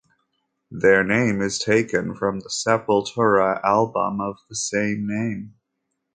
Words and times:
Their 0.71 1.03
name 1.03 1.43
is 1.43 1.59
taken 1.59 2.15
from 2.15 2.39
the 2.39 2.49
Sepultura 2.49 3.63
album 3.63 4.19
of 4.19 4.39
the 4.49 4.55
same 4.55 5.05
name. 5.07 5.53